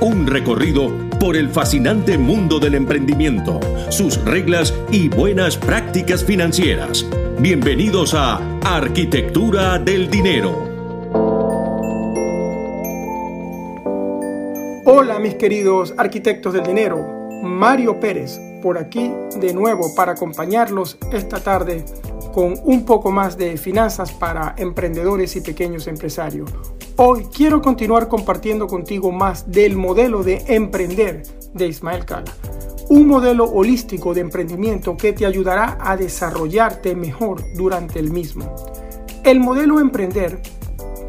[0.00, 3.60] Un recorrido por el fascinante mundo del emprendimiento,
[3.90, 7.04] sus reglas y buenas prácticas financieras.
[7.38, 10.70] Bienvenidos a Arquitectura del Dinero.
[14.86, 21.40] Hola mis queridos arquitectos del dinero, Mario Pérez por aquí de nuevo para acompañarlos esta
[21.40, 21.84] tarde
[22.32, 26.50] con un poco más de finanzas para emprendedores y pequeños empresarios.
[27.02, 31.22] Hoy quiero continuar compartiendo contigo más del modelo de emprender
[31.54, 32.30] de Ismael Cala.
[32.90, 38.54] Un modelo holístico de emprendimiento que te ayudará a desarrollarte mejor durante el mismo.
[39.24, 40.42] El modelo emprender,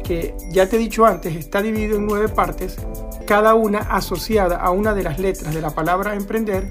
[0.02, 2.78] que ya te he dicho antes, está dividido en nueve partes,
[3.26, 6.70] cada una asociada a una de las letras de la palabra emprender,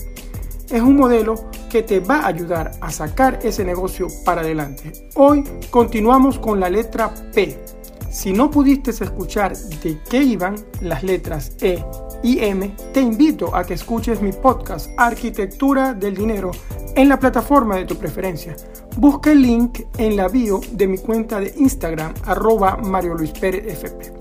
[0.67, 1.35] es un modelo
[1.69, 4.93] que te va a ayudar a sacar ese negocio para adelante.
[5.13, 7.80] Hoy continuamos con la letra P
[8.11, 11.83] si no pudiste escuchar de qué iban las letras E
[12.21, 16.51] y M, te invito a que escuches mi podcast Arquitectura del Dinero
[16.95, 18.55] en la plataforma de tu preferencia.
[18.97, 23.65] Busca el link en la bio de mi cuenta de Instagram, arroba Mario Luis Pérez
[23.65, 24.11] FP.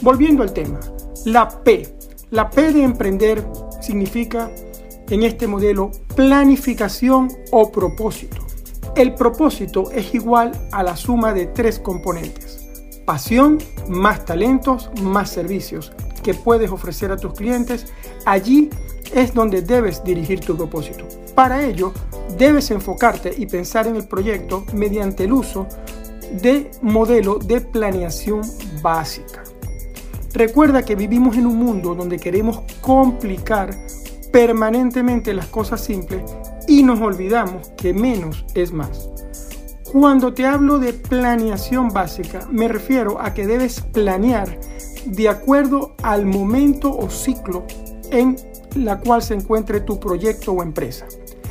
[0.00, 0.80] Volviendo al tema,
[1.26, 1.94] la P.
[2.30, 3.46] La P de emprender
[3.82, 4.50] significa
[5.10, 8.38] en este modelo planificación o propósito.
[8.96, 12.65] El propósito es igual a la suma de tres componentes
[13.06, 17.86] pasión, más talentos, más servicios que puedes ofrecer a tus clientes,
[18.26, 18.68] allí
[19.14, 21.06] es donde debes dirigir tu propósito.
[21.34, 21.92] Para ello,
[22.36, 25.66] debes enfocarte y pensar en el proyecto mediante el uso
[26.42, 28.42] de modelo de planeación
[28.82, 29.44] básica.
[30.34, 33.70] Recuerda que vivimos en un mundo donde queremos complicar
[34.32, 36.22] permanentemente las cosas simples
[36.66, 39.08] y nos olvidamos que menos es más.
[39.98, 44.60] Cuando te hablo de planeación básica, me refiero a que debes planear
[45.06, 47.64] de acuerdo al momento o ciclo
[48.10, 48.36] en
[48.74, 51.06] la cual se encuentre tu proyecto o empresa.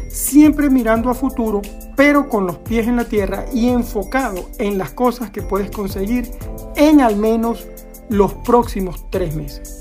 [0.10, 1.64] Siempre mirando a futuro,
[1.96, 6.30] pero con los pies en la tierra y enfocado en las cosas que puedes conseguir
[6.76, 7.66] en al menos
[8.10, 9.80] los próximos tres meses.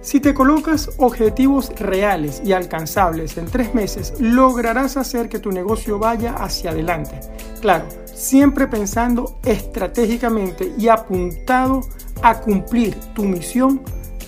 [0.00, 5.98] Si te colocas objetivos reales y alcanzables en tres meses, lograrás hacer que tu negocio
[5.98, 7.33] vaya hacia adelante.
[7.64, 11.80] Claro, siempre pensando estratégicamente y apuntado
[12.20, 13.80] a cumplir tu misión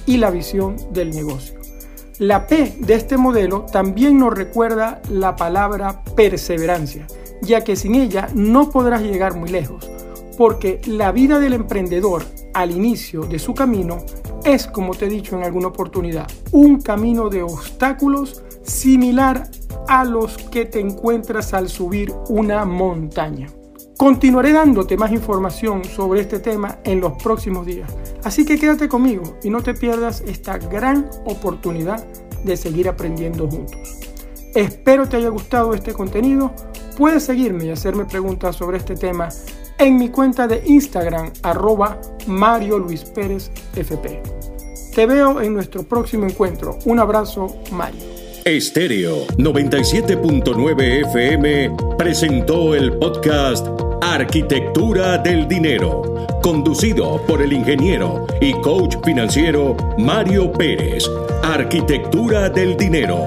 [0.06, 1.60] y la visión del negocio.
[2.18, 7.06] La P de este modelo también nos recuerda la palabra perseverancia,
[7.42, 9.86] ya que sin ella no podrás llegar muy lejos,
[10.38, 12.24] porque la vida del emprendedor
[12.54, 13.98] al inicio de su camino
[14.46, 19.50] es, como te he dicho en alguna oportunidad, un camino de obstáculos similar
[19.88, 23.48] a los que te encuentras al subir una montaña.
[23.96, 27.90] Continuaré dándote más información sobre este tema en los próximos días,
[28.24, 32.06] así que quédate conmigo y no te pierdas esta gran oportunidad
[32.44, 33.98] de seguir aprendiendo juntos.
[34.54, 36.52] Espero te haya gustado este contenido.
[36.96, 39.28] Puedes seguirme y hacerme preguntas sobre este tema
[39.78, 44.22] en mi cuenta de Instagram arroba Mario Luis Pérez FP.
[44.94, 46.78] Te veo en nuestro próximo encuentro.
[46.86, 48.15] Un abrazo, Mario.
[48.46, 53.66] Estéreo 97.9 FM presentó el podcast
[54.00, 61.10] Arquitectura del Dinero, conducido por el ingeniero y coach financiero Mario Pérez.
[61.42, 63.26] Arquitectura del Dinero